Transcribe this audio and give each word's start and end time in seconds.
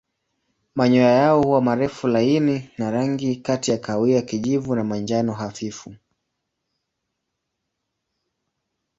Manyoya 0.75 1.09
yao 1.11 1.41
huwa 1.43 1.61
marefu 1.61 2.07
laini 2.07 2.69
na 2.77 2.91
rangi 2.91 3.35
kati 3.35 3.71
ya 3.71 3.77
kahawia 3.77 4.21
kijivu 4.21 4.75
na 4.75 4.83
manjano 4.83 5.33
hafifu. 5.33 5.95